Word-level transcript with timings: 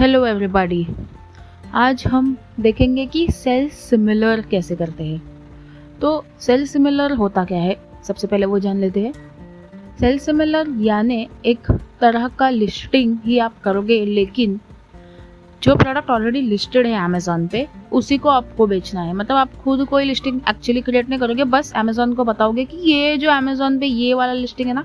Hello 0.00 0.26
everybody 0.26 0.86
आज 1.74 2.02
हम 2.06 2.36
देखेंगे 2.60 3.06
कि 3.06 3.26
सेल 3.30 3.68
सिमिलर 3.68 4.40
कैसे 4.40 4.76
करते 4.76 5.04
हैं। 5.04 5.22
तो 6.00 6.24
सेल 6.40 6.66
सिमिलर 6.66 7.12
होता 7.12 7.44
क्या 7.44 7.58
है? 7.58 7.76
सबसे 8.04 8.26
पहले 8.26 8.46
वो 8.46 8.58
जान 8.58 8.80
लेते 8.80 9.00
हैं। 9.00 9.12
सेल 10.00 10.18
सिमिलर 10.18 10.66
यानी 10.78 11.28
एक 11.46 11.70
तरह 12.00 12.28
का 12.28 12.48
लिस्टिंग 12.48 13.16
ही 13.24 13.38
आप 13.38 13.62
करोगे, 13.64 14.04
लेकिन 14.06 14.60
जो 15.62 15.76
प्रोडक्ट 15.76 16.10
ऑलरेडी 16.10 16.40
लिस्टेड 16.40 16.86
है 16.86 17.04
अमेजोन 17.04 17.46
पे, 17.46 17.66
उसी 17.92 18.18
को 18.18 18.28
आपको 18.28 18.66
बेचना 18.66 19.00
है। 19.00 19.12
मतलब 19.12 19.36
आप 19.36 19.54
खुद 19.54 19.84
कोई 19.84 20.04
लिस्टिंग 20.04 20.40
एक्चुअली 20.48 20.80
क्रिएट 20.80 21.08
नहीं 21.08 21.20
करोगे, 21.20 21.44
बस 21.44 21.72
अमेजोन 21.76 22.14
को 22.14 22.24
बताओगे 22.24 22.64
कि 22.64 22.76
ये 22.92 23.16
जो 23.16 23.30
अमेजोन 23.30 23.78
पे 23.78 23.86
ये 23.86 24.14
वाला 24.14 24.32
लिस्टिंग 24.32 24.68
है 24.68 24.74
ना, 24.74 24.84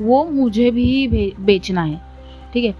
वो 0.00 0.24
मुझे 0.24 0.70
भी 0.70 1.34
बेचना 1.40 1.82
है। 1.82 2.00
ठीक 2.52 2.64
है? 2.64 2.74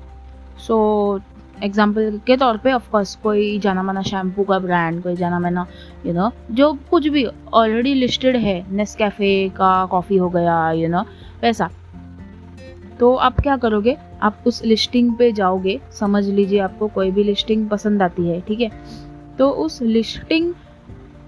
सो 0.58 1.20
एग्ज़ाम्पल 1.62 2.20
के 2.26 2.36
तौर 2.36 2.56
पे 2.56 2.72
ऑफकोर्स 2.72 3.14
कोई 3.22 3.58
जाना 3.58 3.82
माना 3.82 4.02
शैम्पू 4.02 4.44
का 4.44 4.58
ब्रांड 4.58 5.02
कोई 5.02 5.16
जाना 5.16 5.38
माना 5.38 5.66
यू 6.06 6.12
नो 6.12 6.30
जो 6.50 6.72
कुछ 6.90 7.08
भी 7.08 7.26
ऑलरेडी 7.54 7.94
लिस्टेड 7.94 8.36
है 8.36 8.64
नेस 8.76 8.94
कैफ़े 8.96 9.48
का 9.56 9.84
कॉफ़ी 9.86 10.16
हो 10.16 10.28
गया 10.30 10.70
यू 10.72 10.88
नो 10.88 11.04
वैसा। 11.42 11.70
तो 13.00 13.14
आप 13.16 13.40
क्या 13.40 13.56
करोगे? 13.56 13.96
आप 14.22 14.42
उस 14.46 14.62
लिस्टिंग 14.64 15.12
पे 15.16 15.30
जाओगे, 15.32 15.78
समझ 15.92 16.24
लीजिए 16.26 16.58
आपको 16.60 16.88
कोई 16.88 17.10
भी 17.10 17.22
लिस्टिंग 17.24 17.68
पसंद 17.68 18.02
आती 18.02 18.26
है, 18.28 18.40
ठीक 18.40 18.60
है? 18.60 18.70
तो 19.38 19.48
उस 19.50 19.80
लिस्टिंग 19.82 20.52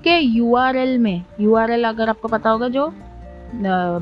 के 0.05 0.19
यूआरएल 0.19 0.99
में 0.99 1.23
यूआरएल 1.41 1.85
अगर 1.85 2.09
आपको 2.09 2.29
पता 2.29 2.51
होगा 2.51 2.69
जो 2.69 2.93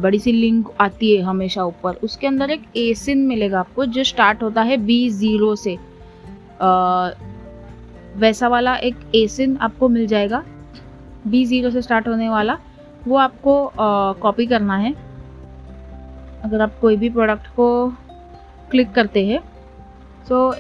बड़ी 0.01 0.19
सी 0.19 0.33
लिंक 0.33 0.69
आती 0.80 1.15
है 1.16 1.23
हमेशा 1.23 1.65
ऊपर, 1.65 1.95
उसके 2.05 2.27
अंदर 2.27 2.51
एक 2.51 2.62
एसिन 2.77 3.27
मिलेगा 3.27 3.60
आपको, 3.60 3.85
जो 3.87 4.05
स्टार्ट 4.05 4.43
होता 4.43 4.62
है 4.62 4.77
बी 4.77 5.09
ज़ीरो 5.10 5.55
से। 5.57 5.77
वैसा 8.16 8.49
वाला 8.49 8.75
एक 8.77 8.97
एसिन 9.15 9.57
आपको 9.57 9.89
मिल 9.89 10.07
जाएगा। 10.07 10.43
बी 11.27 11.45
ज़ीरो 11.45 11.71
से 11.71 11.83
स्टार्ट 11.83 12.09
होने 12.09 12.29
वाला। 12.29 12.59
वो 13.07 13.17
आपको 13.17 13.73
कॉपी 14.23 14.47
करना 14.47 14.77
है। 14.77 14.93
अगर 16.45 16.61
आप 16.61 16.79
कोई 16.80 16.97
भी 16.97 17.11
प्रोडक्ट 17.11 17.47
को 17.57 17.67
क्लिक 18.71 18.93
करते 18.93 19.27
हैं 19.27 19.41
तो 20.29 20.55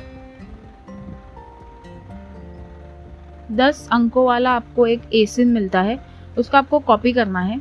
दस 3.52 3.88
अंकों 3.92 4.24
वाला 4.26 4.50
आपको 4.50 4.86
एक 4.86 5.02
एसिन 5.14 5.48
मिलता 5.48 5.80
है। 5.82 5.98
उसका 6.38 6.58
आपको 6.58 6.78
कॉपी 6.80 7.12
करना 7.12 7.40
है, 7.40 7.58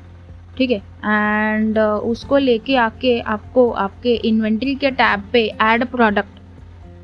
ठीक 0.58 0.72
है? 0.72 0.78
एंड 0.78 1.80
उसको 1.80 2.38
लेके 2.38 2.76
आके 2.78 3.20
आपको, 3.22 3.70
आपके 3.72 4.14
इन्वेंट्री 4.16 4.76
के 4.76 4.92
टैब 4.92 5.24
पे 5.34 5.46
ऐड 5.62 5.86
प्रोडक्ट 5.86 6.40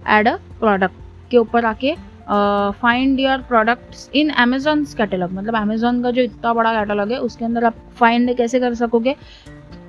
ऐड 0.07 0.29
प्रोडक्ट 0.59 1.04
के 1.31 1.37
ऊपर 1.37 1.65
आके 1.65 1.95
find 2.81 3.19
your 3.19 3.41
products 3.47 4.09
in 4.15 4.29
Amazon 4.43 4.83
catalogue 4.97 5.31
मतलब 5.33 5.55
अमेजोन 5.55 6.01
का 6.03 6.11
जो 6.11 6.21
इतना 6.21 6.53
बड़ा 6.53 6.73
कैटेलॉग 6.73 7.11
है 7.11 7.17
उसके 7.21 7.45
अंदर 7.45 7.65
आप 7.65 7.75
फाइंड 7.99 8.35
कैसे 8.37 8.59
कर 8.59 8.73
सकोगे? 8.75 9.15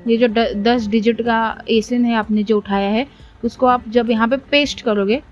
ये 0.09 0.17
जो 0.17 0.29
द, 0.29 0.39
दस 0.57 0.87
डिजिट 0.87 1.23
का 1.23 1.39
एसिन 1.71 2.05
है 2.05 2.15
आपने 2.15 2.43
जो 2.43 2.57
उठाया 2.57 2.89
है 2.91 3.07
उसको 3.45 3.67
आप 3.67 3.89
जब 3.89 4.11
यहाँ 4.11 4.29
पे 4.29 4.37
पेस्ट 4.51 4.81
करोगे 4.81 5.23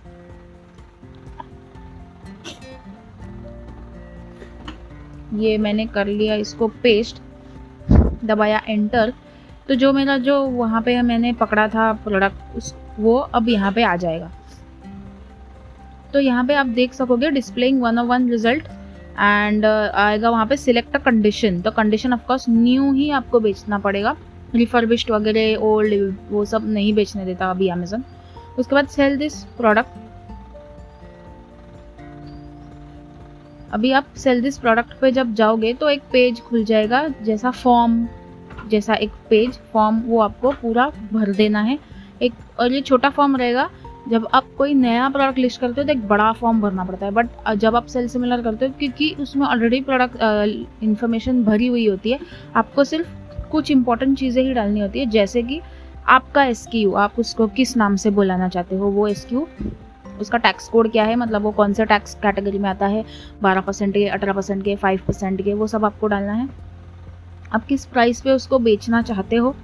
ये 5.34 5.56
मैंने 5.58 5.86
कर 5.86 6.06
लिया 6.06 6.34
इसको 6.36 6.68
पेस्ट 6.82 7.20
दबाया 8.24 8.60
एंटर 8.68 9.12
तो 9.68 9.74
जो 9.74 9.92
मेरा 9.92 10.16
जो 10.18 10.40
वहाँ 10.46 10.80
पे 10.82 11.00
मैंने 11.02 11.32
पकड़ा 11.32 11.66
था 11.68 11.92
प्रोडक्ट 12.04 12.56
उस 12.56 12.74
वो 12.98 13.16
अब 13.34 13.48
यहाँ 13.48 13.72
पे 13.72 13.82
आ 13.82 13.94
जाएगा। 13.96 14.30
तो 16.14 16.20
यहाँ 16.20 16.44
पे 16.46 16.54
आप 16.54 16.66
देख 16.74 16.92
सकोगे 16.94 17.30
displaying 17.30 17.80
one 17.82 17.98
of 17.98 18.06
one 18.06 18.28
result 18.30 18.64
and 19.18 19.64
आएगा 19.64 20.30
वहाँ 20.30 20.46
पे 20.46 20.56
सिलेक्ट 20.56 20.96
अ 20.96 20.98
कंडीशन 21.00 21.60
तो 21.60 21.70
कंडीशन 21.72 22.12
ऑफकोर्स 22.12 22.48
न्यू 22.48 22.92
ही 22.92 23.10
आपको 23.12 23.40
बेचना 23.40 23.78
पड़ेगा. 23.78 24.16
रिफर्बिश्ड 24.54 25.10
वगैरह 25.10 25.62
ओल्ड 25.66 26.16
वो 26.30 26.44
सब 26.44 26.68
नहीं 26.72 26.92
बेचने 26.94 27.24
देता 27.24 27.50
अभी 27.50 27.68
अमेजन 27.68 28.04
उसके 28.58 28.74
बाद 28.74 28.88
सेल 28.88 29.16
दिस 29.18 29.42
प्रोडक्ट 29.58 30.02
अभी 33.72 33.90
आप 33.92 34.14
सेल 34.16 34.42
दिस 34.42 34.58
प्रोडक्ट 34.58 34.92
पे 35.00 35.10
जब 35.12 35.34
जाओगे 35.34 35.72
तो 35.74 35.88
एक 35.90 36.02
पेज 36.12 36.40
खुल 36.40 36.64
जाएगा, 36.64 37.06
जैसा 37.22 37.50
फॉर्म 37.50 38.06
जैसा 38.70 38.94
एक 38.96 39.10
पेज 39.30 39.58
फॉर्म 39.72 40.00
वो 40.00 40.20
आपको 40.20 40.50
पूरा 40.52 40.88
भर 41.12 41.32
देना 41.32 41.60
है. 41.62 41.78
एक 42.22 42.32
और 42.60 42.72
ये 42.72 42.80
छोटा 42.82 43.10
फॉर्म 43.10 43.36
रहेगा 43.36 43.68
जब 44.08 44.26
आप 44.34 44.48
कोई 44.58 44.74
नया 44.74 45.08
प्रोडक्ट 45.08 45.38
लिस्ट 45.38 45.60
करते 45.60 45.80
हो 45.80 45.86
तो 45.86 45.92
एक 45.92 46.06
बड़ा 46.08 46.30
फॉर्म 46.32 46.60
भरना 46.60 46.84
पड़ता 46.84 47.06
है। 47.06 47.12
बट 47.12 47.28
जब 47.56 47.76
आप 47.76 47.86
सेल 47.86 48.08
सिमिलर 48.08 48.42
करते 48.42 48.66
हो, 48.66 48.72
क्योंकि 48.78 49.14
उसमें 49.20 49.46
ऑलरेडी 49.46 49.80
प्रोडक्ट 49.82 50.82
इन्फॉर्मेशन 50.82 51.42
भरी 51.44 51.66
हुई 51.66 51.86
होती 51.88 52.10
है, 52.10 52.18
आपको 52.56 52.84
सिर्फ़ 52.84 53.48
कुछ 53.50 53.70
इंपॉर्टेंट 53.70 54.18
चीज़ें 54.18 54.42
ही 54.42 54.52
डालनी 54.54 54.80
होती 54.80 54.98
है, 54.98 55.06
जैसे 55.06 55.42
कि 55.42 55.60
आपका 56.08 56.44
एस 56.44 56.66
आप 56.96 57.18
उसको 57.18 57.46
किस 57.48 57.76
नाम 57.76 57.96
से 57.96 58.10
बुलाना 58.10 58.48
चाहते 58.48 58.76
हो, 58.76 58.88
वो 58.88 59.08
एस 59.08 59.26
उसका 60.20 60.38
टैक्स 60.38 60.68
कोड 60.68 60.90
क्या 60.92 61.04
है 61.04 61.14
मतलब 61.16 61.42
वो 61.42 61.50
कौन 61.52 61.72
सा 61.72 61.84
टैक्स 61.84 62.14
कैटेगरी 62.14 62.58
में 62.58 62.68
आता 62.70 62.86
है, 62.86 63.04
बारह 63.42 63.60
परसेंट 63.60 63.94
के, 63.94 64.06
अठारह 64.06 64.32
परसेंट 64.32 64.64
के 64.64 64.76
फाइव 64.76 65.00
परसेंट 65.06 65.42
के, 65.42 65.54
वो 65.54 65.66
सब 65.66 65.84
आपको 65.84 66.06
डालना 66.06 66.32
है। 66.32 66.48
आप 67.52 67.64
किस 67.66 67.84
प्राइस 67.86 68.20
पे 68.20 68.30
उसको 68.30 68.58
बेचना 68.58 69.00
चाहते 69.02 69.36
हो 69.36 69.54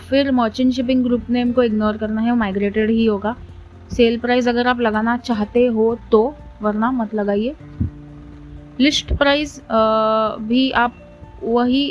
फिर 0.00 0.30
मर्चेंट 0.32 0.72
शिपिंग 0.72 1.02
ग्रुप 1.04 1.30
नेम 1.30 1.52
को 1.52 1.62
इग्नोर 1.62 1.96
करना 1.96 2.20
है 2.20 2.34
माइग्रेटेड 2.36 2.90
ही 2.90 3.04
होगा। 3.06 3.34
सेल 3.92 4.18
प्राइस 4.18 4.48
अगर 4.48 4.66
आप 4.66 4.80
लगाना 4.80 5.16
चाहते 5.18 5.66
हो 5.66 5.96
तो 6.12 6.22
वरना 6.62 6.90
मत 6.90 7.14
लगाइए। 7.14 7.54
लिस्ट 8.80 9.12
प्राइस 9.14 9.60
भी 10.42 10.70
आप 10.72 10.94
वही 11.42 11.84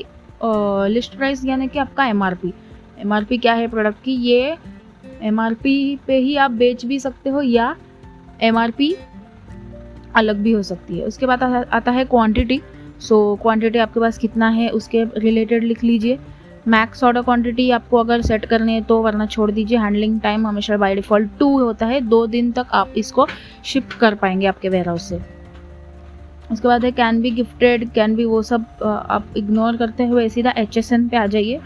लिस्ट 0.94 1.18
प्राइस 1.18 1.46
यानी 1.46 1.68
कि 1.68 1.80
आपका 1.80 2.06
M 2.06 2.24
R 2.24 2.36
P 2.36 2.54
M 3.00 3.14
R 3.14 3.24
P 3.24 3.38
क्या 3.38 3.54
है 3.54 3.68
प्रोडक्ट 3.68 4.04
की? 4.04 4.12
ये 4.12 4.58
एम 5.22 5.40
आर 5.40 5.54
पी 5.54 5.96
पे 6.08 6.18
ही 6.18 6.36
आप 6.38 6.52
बेच 6.54 6.86
भी 6.86 7.00
सकते 7.00 7.30
हो 7.30 7.42
या 7.42 7.76
एम 8.42 8.58
आर 8.58 8.72
पी 8.72 8.96
अलग 10.16 10.38
भी 10.38 10.52
हो 10.52 10.62
सकती 10.64 11.00
है। 11.00 11.06
उसके 11.06 11.26
बाद 11.26 11.44
आता 11.44 11.92
है 11.92 12.06
क्वांटिटी 12.06 12.60
सो 13.00 13.36
क्वांटिटी 13.42 13.80
आपके 13.80 14.00
पास 14.00 14.18
कितना 14.18 14.50
है, 14.50 14.70
उसके 14.70 15.04
रिलेटेड 15.18 15.64
लिख 15.64 15.84
लीजिए। 15.84 16.20
मैक्स 16.68 17.04
ऑर्डर 17.04 17.22
क्वांटिटी 17.22 17.70
आपको 17.72 17.98
अगर 17.98 18.22
सेट 18.22 18.46
करनी 18.46 18.74
है 18.74 18.82
तो 18.82 19.02
वरना 19.02 19.26
छोड़ 19.26 19.50
दीजिए 19.52 19.78
हैंडलिंग 19.78 20.20
टाइम 20.22 20.48
हमेशा 20.48 20.78
बाय 20.78 20.96
डिफ़ॉल्ट 20.96 21.30
टू 21.40 21.48
होता 21.60 21.86
है, 21.86 22.00
दो 22.02 22.26
दिन 22.28 22.52
तक 22.52 22.68
आप 22.74 22.94
इसको 22.98 23.28
शिफ्ट 23.66 23.94
कर 24.00 24.16
पाएँगे 24.16 24.48
आपके 24.48 24.70
वेयर 24.70 24.88
हाउस 24.88 25.10
से। 25.10 25.20
उसके 26.52 26.68
बाद 26.68 26.86
है 26.86 26.92
can 26.92 27.22
be 27.22 27.32
gifted 27.32 27.90
can 27.94 28.16
be 28.16 28.26
वो 28.26 28.42
सब 28.44 28.66
आप 28.84 29.34
इग्नोर 29.38 29.78
करते 29.78 30.06
हुए 30.06 30.28
सीधा 30.30 30.54
एच 30.58 30.78
एस 30.78 30.92
एन 30.94 31.08
पे 31.10 31.18
आ 31.18 31.26
जाइए। 31.28 31.60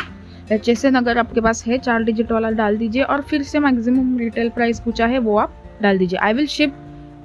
एच 0.52 0.70
एस 0.70 0.86
एन 0.86 0.96
अगर 0.96 1.18
आपके 1.18 1.42
पास 1.42 1.66
है, 1.66 1.78
चार 1.80 2.04
डिजिट 2.04 2.32
वाला 2.32 2.50
डाल 2.52 2.78
दीजिए 2.78 3.04
और 3.04 3.22
फिर 3.22 3.44
से 3.44 3.60
मैक्सिमम 3.60 4.18
रिटेल 4.20 4.50
प्राइस 4.52 4.80
पूछा 4.80 5.06
है, 5.06 5.20
वो 5.20 5.38
आप 5.38 5.54
डाल 5.82 5.98
दीजिए। 5.98 6.20
I 6.20 6.34
will 6.34 6.48
ship 6.48 6.76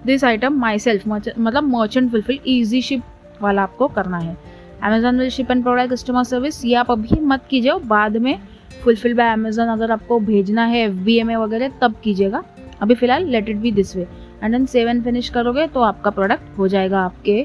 this 0.07 0.25
item 0.25 0.59
myself 0.79 1.09
मतलब 1.09 1.63
मर्चेंट 1.65 2.11
फुलफिल 2.11 2.39
ईजी 2.49 2.83
शिप 2.83 3.03
वाला 3.43 3.63
आपको 3.63 3.89
करना 3.89 4.19
है। 4.19 4.37
Amazon 4.85 5.19
will 5.19 5.31
ship 5.31 5.51
and 5.51 5.65
customer 5.91 6.25
service 6.25 6.65
ये 6.65 6.75
आप 6.75 6.91
अभी 6.91 7.21
मत 7.21 7.45
कीजिए 7.51 7.79
बाद 7.87 8.17
में 8.17 8.39
फुलफिल 8.83 9.15
बाय 9.15 9.33
अमेजोन 9.33 9.69
अगर 9.69 9.91
आपको 9.91 10.19
भेजना 10.21 10.65
है 10.65 10.81
एफ़ 10.81 10.97
बी 10.97 11.23
वगैरह, 11.23 11.69
तब 11.81 11.95
कीजिएगा। 12.05 12.43
अभी 12.83 12.95
फ़िलहाल 12.95 13.25
let 13.27 13.49
it 13.49 13.57
be 13.57 13.73
this 13.73 13.95
way 13.97 14.03
and 14.43 14.53
then 14.53 14.67
save 14.67 14.89
and 14.89 15.03
finish 15.05 15.29
करोगे 15.29 15.67
तो 15.67 15.81
आपका 15.83 16.11
प्रोडक्ट 16.11 16.59
हो 16.59 16.69
जाएगा 16.69 17.01
आपके 17.01 17.43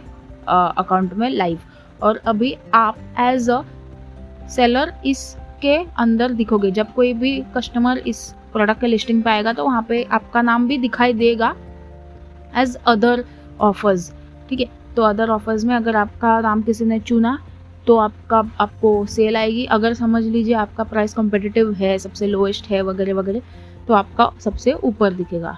अकाउंट 0.47 1.13
में 1.13 1.29
लाइव 1.29 1.59
और 2.01 2.19
अभी 2.25 2.55
आप 2.73 2.97
एज 3.19 3.49
अ 3.49 3.61
सेलर 4.49 4.93
इसके 5.05 5.75
अंदर 5.99 6.31
दिखोगे। 6.33 6.71
जब 6.71 6.93
कोई 6.93 7.13
भी 7.13 7.39
कस्टमर 7.55 7.97
इस 7.97 8.23
प्रोडक्ट 8.53 8.81
के 8.81 8.87
लिस्टिंग 8.87 9.23
पे 9.23 9.29
आएगा 9.29 9.53
तो 9.53 9.65
वहाँ 9.65 9.85
पे 9.89 10.03
आपका 10.11 10.41
नाम 10.41 10.67
भी 10.67 10.77
दिखाई 10.77 11.13
देगा 11.13 11.55
एज 12.57 12.75
अदर 12.87 13.23
ऑफर्स 13.61 14.11
ठीक 14.49 14.59
है? 14.59 14.67
तो 14.95 15.03
अदर 15.03 15.29
ऑफर्स 15.29 15.63
में 15.63 15.75
अगर 15.75 15.95
आपका 15.95 16.39
नाम 16.41 16.61
किसी 16.61 16.85
ने 16.85 16.99
चुना 16.99 17.37
तो 17.87 17.97
आपका, 17.97 18.37
आपको 18.59 19.05
सेल 19.05 19.37
आएगी। 19.37 19.65
अगर 19.65 19.93
समझ 19.93 20.23
लीजिए 20.23 20.53
आपका 20.55 20.83
प्राइस 20.83 21.13
कॉम्पिटिटिव 21.13 21.71
है, 21.73 21.97
सबसे 21.97 22.27
लोएस्ट 22.27 22.67
है, 22.67 22.81
वगैरह 22.81 23.13
वगैरह 23.13 23.41
तो 23.87 23.93
आपका 23.93 24.29
सबसे 24.39 24.73
ऊपर 24.73 25.13
दिखेगा। 25.13 25.57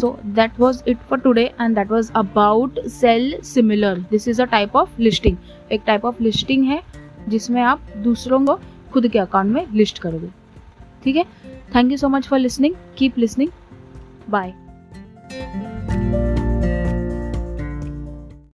So 0.00 0.18
that 0.26 0.58
was 0.60 0.82
it 0.88 0.98
for 1.00 1.18
today 1.18 1.44
and 1.60 1.74
that 1.74 1.90
was 1.90 2.10
about 2.12 2.80
sale 2.90 3.40
similar 3.44 3.98
this 4.10 4.28
is 4.28 4.42
a 4.42 4.44
type 4.44 4.76
of 4.76 5.00
listing 5.00 5.36
एक 5.72 5.82
टाइप 5.86 6.04
ऑफ़ 6.04 6.22
लिस्टिंग 6.22 6.64
है, 6.64 6.80
जिसमें 7.28 7.62
आप 7.62 7.80
दूसरों 7.96 8.44
को 8.46 8.58
खुद 8.92 9.08
के 9.08 9.18
अकाउंट 9.18 9.54
में 9.54 9.66
लिस्ट 9.72 9.98
करोगे। 9.98 10.28
ठीक 11.04 11.16
है? 11.16 11.24
Thank 11.74 11.90
you 11.90 11.96
so 11.96 12.08
much 12.08 12.26
for 12.28 12.38
listening 12.38 12.74
keep 12.98 13.18
listening 13.18 13.50
bye 14.30 14.52